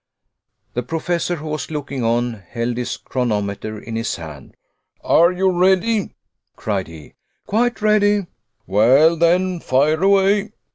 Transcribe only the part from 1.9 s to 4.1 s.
on, held his chronometer in